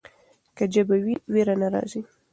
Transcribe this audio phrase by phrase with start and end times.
[0.57, 2.01] که ژبه وي ویره نه راځي.